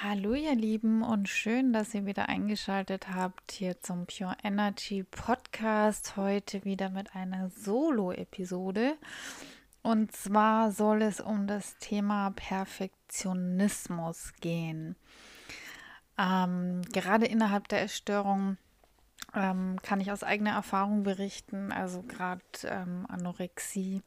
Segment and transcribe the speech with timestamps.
[0.00, 6.16] Hallo ihr Lieben und schön, dass ihr wieder eingeschaltet habt hier zum Pure Energy Podcast.
[6.16, 8.96] Heute wieder mit einer Solo-Episode.
[9.82, 14.94] Und zwar soll es um das Thema Perfektionismus gehen.
[16.16, 18.56] Ähm, gerade innerhalb der Essstörung
[19.34, 24.04] ähm, kann ich aus eigener Erfahrung berichten, also gerade ähm, Anorexie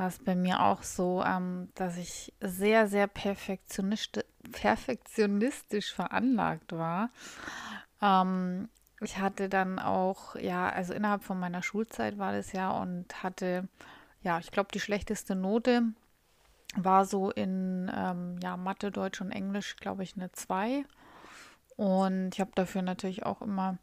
[0.00, 7.10] war es bei mir auch so, ähm, dass ich sehr, sehr perfektionistisch, veranlagt war.
[8.00, 8.70] Ähm,
[9.02, 13.68] ich hatte dann auch, ja, also innerhalb von meiner Schulzeit war das ja und hatte,
[14.22, 15.82] ja, ich glaube, die schlechteste Note
[16.76, 20.86] war so in ähm, ja, Mathe, Deutsch und Englisch, glaube ich, eine 2.
[21.76, 23.76] Und ich habe dafür natürlich auch immer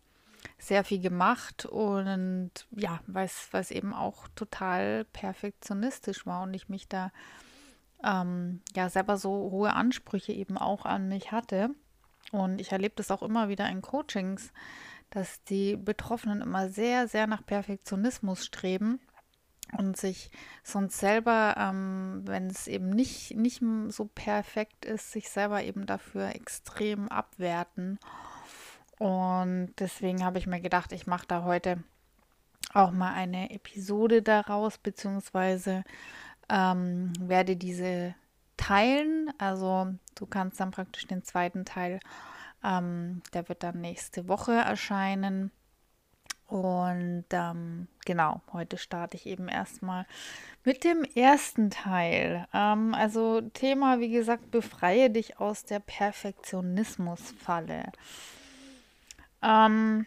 [0.67, 6.87] sehr viel gemacht und ja, weil es eben auch total perfektionistisch war und ich mich
[6.87, 7.11] da
[8.03, 11.69] ähm, ja selber so hohe Ansprüche eben auch an mich hatte.
[12.31, 14.51] Und ich erlebe das auch immer wieder in Coachings,
[15.09, 18.99] dass die Betroffenen immer sehr, sehr nach Perfektionismus streben
[19.77, 20.31] und sich
[20.63, 26.35] sonst selber, ähm, wenn es eben nicht, nicht so perfekt ist, sich selber eben dafür
[26.35, 27.99] extrem abwerten
[28.99, 31.83] und deswegen habe ich mir gedacht, ich mache da heute
[32.73, 35.83] auch mal eine Episode daraus, beziehungsweise
[36.49, 38.15] ähm, werde diese
[38.57, 39.31] teilen.
[39.37, 41.99] Also du kannst dann praktisch den zweiten Teil,
[42.63, 45.51] ähm, der wird dann nächste Woche erscheinen.
[46.47, 50.05] Und ähm, genau, heute starte ich eben erstmal
[50.63, 52.47] mit dem ersten Teil.
[52.53, 57.91] Ähm, also Thema, wie gesagt, befreie dich aus der Perfektionismusfalle.
[59.41, 60.05] Ähm,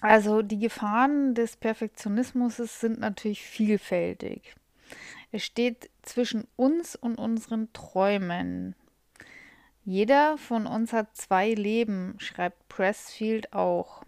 [0.00, 4.54] also die Gefahren des Perfektionismus sind natürlich vielfältig.
[5.32, 8.74] Es steht zwischen uns und unseren Träumen.
[9.84, 14.04] Jeder von uns hat zwei Leben, schreibt Pressfield auch.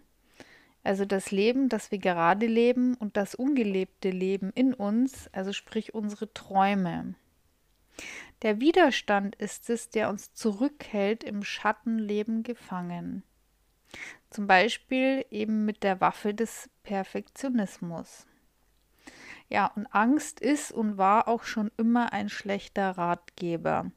[0.83, 5.93] Also das Leben, das wir gerade leben und das ungelebte Leben in uns, also sprich
[5.93, 7.15] unsere Träume.
[8.41, 13.23] Der Widerstand ist es, der uns zurückhält, im Schattenleben gefangen.
[14.29, 18.27] Zum Beispiel eben mit der Waffe des Perfektionismus.
[19.49, 23.91] Ja, und Angst ist und war auch schon immer ein schlechter Ratgeber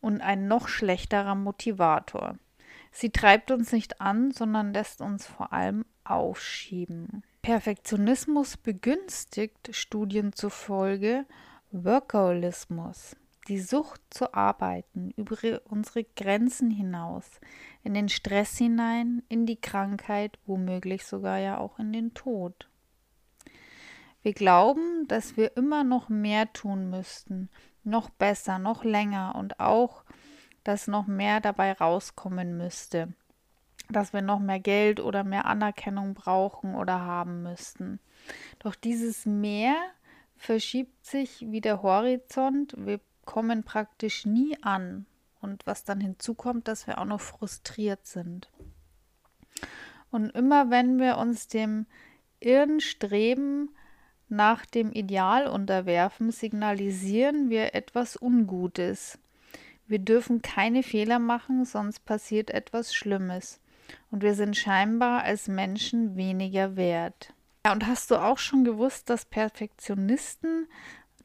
[0.00, 2.36] und ein noch schlechterer Motivator.
[2.90, 7.22] Sie treibt uns nicht an, sondern lässt uns vor allem aufschieben.
[7.42, 11.24] Perfektionismus begünstigt Studien zufolge
[11.70, 13.16] Workaholismus
[13.48, 17.40] die Sucht zu arbeiten, über unsere Grenzen hinaus,
[17.82, 22.68] in den Stress hinein, in die Krankheit, womöglich sogar ja auch in den Tod.
[24.22, 27.50] Wir glauben, dass wir immer noch mehr tun müssten,
[27.82, 30.04] noch besser, noch länger und auch,
[30.62, 33.12] dass noch mehr dabei rauskommen müsste,
[33.90, 38.00] dass wir noch mehr Geld oder mehr Anerkennung brauchen oder haben müssten.
[38.60, 39.76] Doch dieses Mehr
[40.36, 45.06] verschiebt sich wie der Horizont, wir kommen praktisch nie an.
[45.40, 48.48] Und was dann hinzukommt, dass wir auch noch frustriert sind.
[50.10, 51.86] Und immer wenn wir uns dem
[52.40, 53.70] irren Streben
[54.28, 59.18] nach dem Ideal unterwerfen, signalisieren wir etwas Ungutes.
[59.86, 63.60] Wir dürfen keine Fehler machen, sonst passiert etwas Schlimmes.
[64.10, 67.34] Und wir sind scheinbar als Menschen weniger wert.
[67.66, 70.68] Ja, und hast du auch schon gewusst, dass Perfektionisten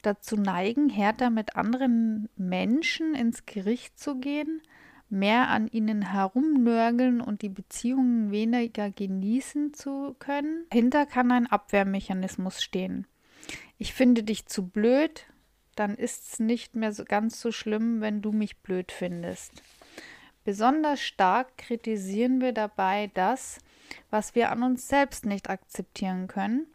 [0.02, 4.62] dazu neigen, härter mit anderen Menschen ins Gericht zu gehen,
[5.08, 10.66] mehr an ihnen herumnörgeln und die Beziehungen weniger genießen zu können.
[10.72, 13.06] Hinter kann ein Abwehrmechanismus stehen.
[13.78, 15.26] Ich finde dich zu blöd,
[15.74, 19.62] dann ist es nicht mehr so ganz so schlimm, wenn du mich blöd findest.
[20.44, 23.58] Besonders stark kritisieren wir dabei das,
[24.10, 26.66] was wir an uns selbst nicht akzeptieren können.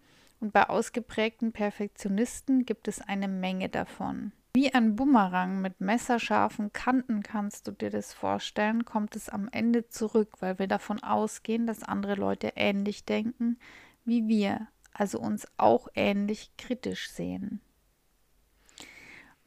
[0.45, 4.31] Und bei ausgeprägten Perfektionisten gibt es eine Menge davon.
[4.53, 9.87] Wie ein Bumerang mit messerscharfen Kanten kannst du dir das vorstellen, kommt es am Ende
[9.87, 13.57] zurück, weil wir davon ausgehen, dass andere Leute ähnlich denken
[14.03, 17.59] wie wir, also uns auch ähnlich kritisch sehen.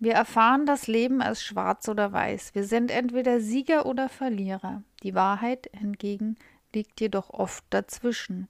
[0.00, 2.56] Wir erfahren das Leben als schwarz oder weiß.
[2.56, 4.82] Wir sind entweder Sieger oder Verlierer.
[5.04, 6.34] Die Wahrheit hingegen
[6.74, 8.48] liegt jedoch oft dazwischen.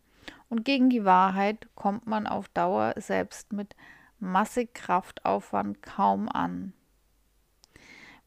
[0.49, 3.77] Und gegen die Wahrheit kommt man auf Dauer selbst mit
[4.19, 6.73] massig Kraftaufwand kaum an.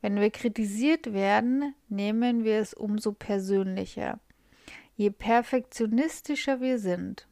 [0.02, 4.20] Wenn wir kritisiert werden, nehmen wir es umso persönlicher.
[4.96, 7.28] Je perfektionistischer wir sind,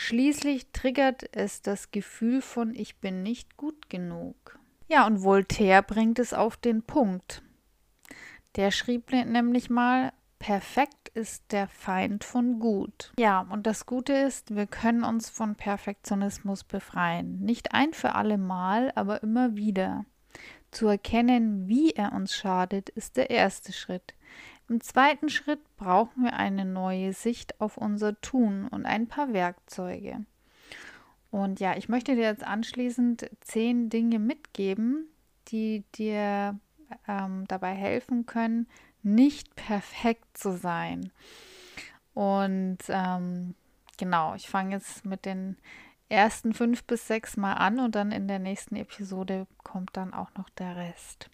[0.00, 4.60] Schließlich triggert es das Gefühl von ich bin nicht gut genug.
[4.86, 7.42] Ja, und Voltaire bringt es auf den Punkt.
[8.54, 13.12] Der schrieb nämlich mal, perfekt ist der Feind von gut.
[13.18, 17.40] Ja, und das Gute ist, wir können uns von Perfektionismus befreien.
[17.40, 20.04] Nicht ein für alle Mal, aber immer wieder.
[20.70, 24.14] Zu erkennen, wie er uns schadet, ist der erste Schritt.
[24.68, 30.26] Im zweiten Schritt brauchen wir eine neue Sicht auf unser Tun und ein paar Werkzeuge.
[31.30, 35.08] Und ja, ich möchte dir jetzt anschließend zehn Dinge mitgeben,
[35.48, 36.58] die dir
[37.06, 38.66] ähm, dabei helfen können,
[39.14, 41.10] nicht perfekt zu sein.
[42.14, 43.54] Und ähm,
[43.96, 45.56] genau, ich fange jetzt mit den
[46.08, 50.34] ersten fünf bis sechs Mal an und dann in der nächsten Episode kommt dann auch
[50.36, 51.30] noch der Rest.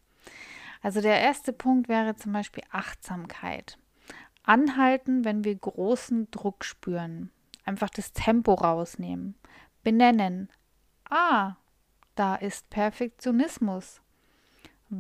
[0.82, 3.78] Also der erste Punkt wäre zum Beispiel Achtsamkeit.
[4.42, 7.30] Anhalten, wenn wir großen Druck spüren.
[7.64, 9.36] Einfach das Tempo rausnehmen
[9.84, 10.48] benennen.
[11.08, 11.56] Ah,
[12.16, 14.00] da ist Perfektionismus.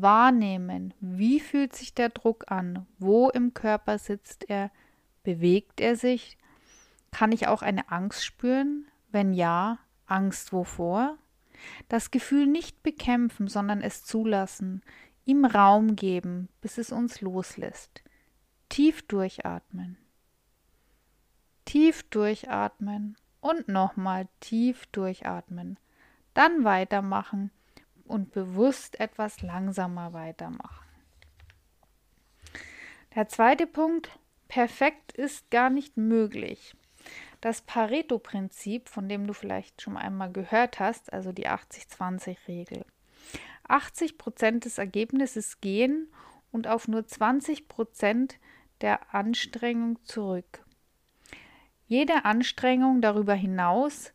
[0.02, 2.86] Wahrnehmen, wie fühlt sich der Druck an?
[2.98, 4.70] Wo im Körper sitzt er?
[5.22, 6.38] Bewegt er sich?
[7.10, 8.86] Kann ich auch eine Angst spüren?
[9.10, 11.18] Wenn ja, Angst wovor?
[11.88, 14.82] Das Gefühl nicht bekämpfen, sondern es zulassen,
[15.24, 18.02] ihm Raum geben, bis es uns loslässt.
[18.68, 19.96] Tief durchatmen.
[21.64, 25.78] Tief durchatmen und nochmal tief durchatmen.
[26.34, 27.50] Dann weitermachen
[28.04, 30.84] und bewusst etwas langsamer weitermachen.
[33.14, 34.10] Der zweite Punkt,
[34.48, 36.76] perfekt ist gar nicht möglich.
[37.40, 42.84] Das Pareto-Prinzip, von dem du vielleicht schon einmal gehört hast, also die 80-20-Regel.
[43.68, 46.08] 80 Prozent des Ergebnisses gehen
[46.52, 48.38] und auf nur 20 Prozent
[48.80, 50.64] der Anstrengung zurück.
[51.86, 54.12] Jede Anstrengung darüber hinaus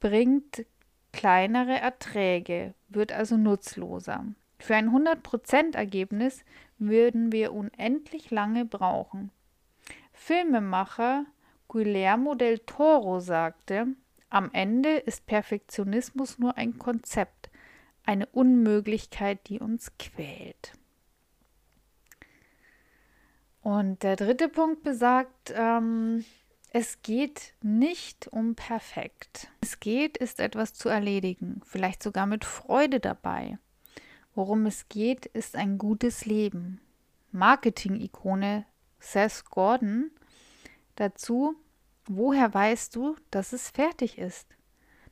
[0.00, 0.66] bringt
[1.12, 4.24] kleinere Erträge, wird also nutzloser.
[4.58, 6.44] Für ein 100% Ergebnis
[6.78, 9.30] würden wir unendlich lange brauchen.
[10.12, 11.26] Filmemacher
[11.68, 13.88] Guillermo del Toro sagte,
[14.30, 17.50] am Ende ist Perfektionismus nur ein Konzept,
[18.04, 20.72] eine Unmöglichkeit, die uns quält.
[23.62, 26.24] Und der dritte Punkt besagt, ähm,
[26.74, 29.48] es geht nicht um perfekt.
[29.60, 33.58] Es geht, ist etwas zu erledigen, vielleicht sogar mit Freude dabei.
[34.34, 36.80] Worum es geht, ist ein gutes Leben.
[37.30, 38.66] Marketing-Ikone
[38.98, 40.10] Seth Gordon
[40.96, 41.54] dazu,
[42.08, 44.48] woher weißt du, dass es fertig ist?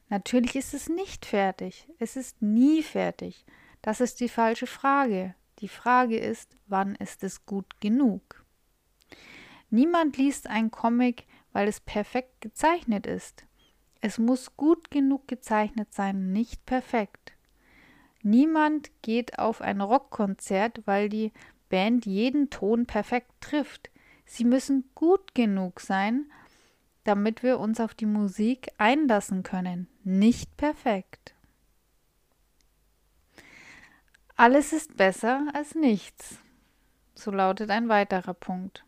[0.09, 1.87] Natürlich ist es nicht fertig.
[2.01, 3.47] Es ist nie fertig.
[3.83, 5.37] Das ist die falsche Frage.
[5.61, 8.45] Die Frage ist, wann ist es gut genug?
[9.71, 13.45] Niemand liest ein Comic, weil es perfekt gezeichnet ist.
[14.01, 17.33] Es muss gut genug gezeichnet sein, nicht perfekt.
[18.23, 21.33] Niemand geht auf ein Rockkonzert, weil die
[21.69, 23.91] Band jeden Ton perfekt trifft.
[24.25, 26.31] Sie müssen gut genug sein,
[27.05, 31.35] damit wir uns auf die Musik einlassen können, nicht perfekt.
[34.37, 36.39] Alles ist besser als nichts.
[37.15, 38.85] So lautet ein weiterer Punkt.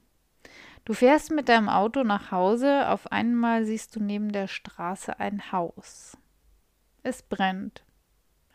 [0.84, 5.50] Du fährst mit deinem Auto nach Hause, auf einmal siehst du neben der Straße ein
[5.50, 6.16] Haus.
[7.02, 7.84] Es brennt.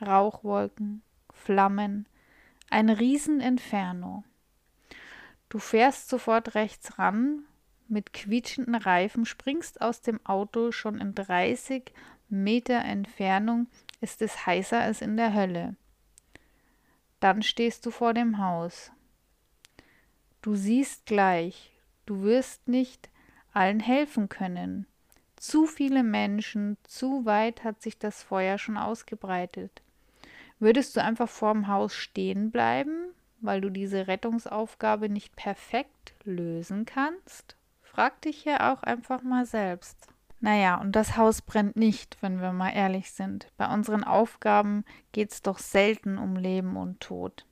[0.01, 1.01] Rauchwolken,
[1.33, 2.07] Flammen,
[2.69, 4.23] ein Rieseninferno.
[5.49, 7.43] Du fährst sofort rechts ran,
[7.87, 11.91] mit quietschenden Reifen, springst aus dem Auto, schon in 30
[12.29, 13.67] Meter Entfernung
[14.01, 15.75] ist es heißer als in der Hölle.
[17.19, 18.91] Dann stehst du vor dem Haus.
[20.41, 21.78] Du siehst gleich,
[22.09, 23.07] Du wirst nicht
[23.53, 24.87] allen helfen können.
[25.35, 29.83] Zu viele Menschen, zu weit hat sich das Feuer schon ausgebreitet.
[30.57, 33.11] Würdest du einfach vorm Haus stehen bleiben,
[33.41, 37.55] weil du diese Rettungsaufgabe nicht perfekt lösen kannst?
[37.83, 40.07] Frag dich hier auch einfach mal selbst.
[40.39, 43.51] Naja, und das Haus brennt nicht, wenn wir mal ehrlich sind.
[43.55, 47.45] Bei unseren Aufgaben geht es doch selten um Leben und Tod.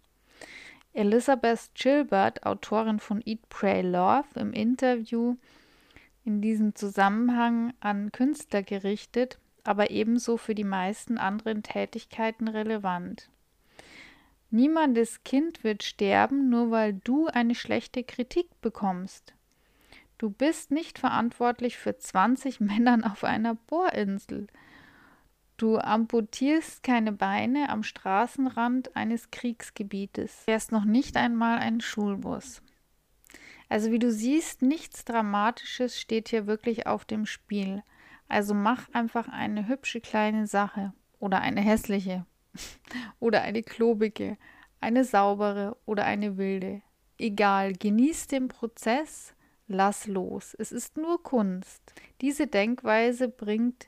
[0.97, 5.35] Elizabeth Gilbert, Autorin von Eat, Pray, Love, im Interview
[6.25, 13.29] in diesem Zusammenhang an Künstler gerichtet, aber ebenso für die meisten anderen Tätigkeiten relevant.
[14.49, 19.35] Niemandes Kind wird sterben, nur weil du eine schlechte Kritik bekommst.
[20.17, 24.47] Du bist nicht verantwortlich für 20 Männern auf einer Bohrinsel.
[25.57, 30.43] Du amputierst keine Beine am Straßenrand eines Kriegsgebietes.
[30.45, 32.61] Wärst noch nicht einmal ein Schulbus.
[33.67, 37.81] Also wie du siehst, nichts Dramatisches steht hier wirklich auf dem Spiel.
[38.27, 42.27] Also mach einfach eine hübsche kleine Sache oder eine hässliche
[43.19, 44.37] oder eine klobige,
[44.79, 46.83] eine saubere oder eine wilde.
[47.17, 49.33] Egal, genieß den Prozess,
[49.67, 50.55] lass los.
[50.59, 51.81] Es ist nur Kunst.
[52.21, 53.87] Diese Denkweise bringt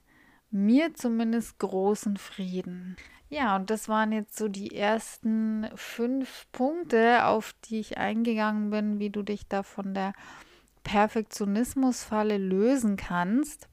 [0.51, 2.97] mir zumindest großen Frieden.
[3.29, 8.99] Ja, und das waren jetzt so die ersten fünf Punkte, auf die ich eingegangen bin,
[8.99, 10.13] wie du dich da von der
[10.83, 13.69] Perfektionismusfalle lösen kannst.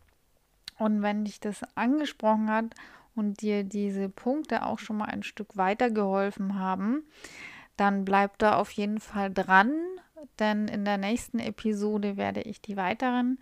[0.79, 2.75] Und wenn dich das angesprochen hat
[3.15, 7.05] und dir diese Punkte auch schon mal ein Stück weitergeholfen haben,
[7.79, 9.73] dann bleib da auf jeden Fall dran,
[10.39, 13.39] denn in der nächsten Episode werde ich die weiteren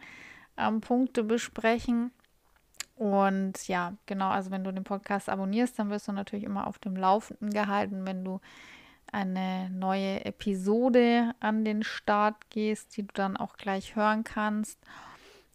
[0.57, 2.12] ähm, Punkte besprechen.
[2.97, 6.79] Und ja, genau, also wenn du den Podcast abonnierst, dann wirst du natürlich immer auf
[6.79, 8.41] dem Laufenden gehalten, wenn du
[9.13, 14.79] eine neue Episode an den Start gehst, die du dann auch gleich hören kannst.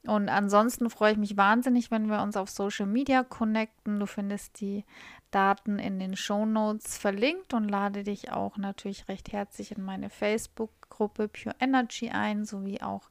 [0.08, 4.00] Und ansonsten freue ich mich wahnsinnig, wenn wir uns auf Social Media connecten.
[4.00, 4.86] Du findest die
[5.30, 10.10] Daten in den Show Notes verlinkt und lade dich auch natürlich recht herzlich in meine
[10.10, 13.10] Facebook-Gruppe Pure Energy ein, sowie auch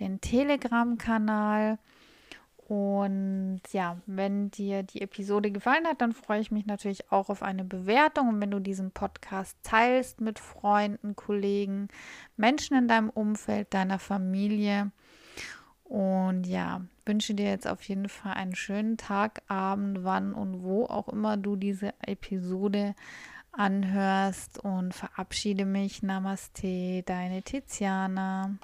[0.00, 1.78] den Telegram-Kanal.
[2.68, 7.42] Und ja, wenn dir die Episode gefallen hat, dann freue ich mich natürlich auch auf
[7.42, 8.28] eine Bewertung.
[8.28, 11.88] Und wenn du diesen Podcast teilst mit Freunden, Kollegen,
[12.36, 14.92] Menschen in deinem Umfeld, deiner Familie.
[15.84, 20.84] Und ja, wünsche dir jetzt auf jeden Fall einen schönen Tag, Abend, wann und wo
[20.84, 22.94] auch immer du diese Episode
[23.50, 26.02] anhörst und verabschiede mich.
[26.02, 28.58] Namaste, deine Tiziana.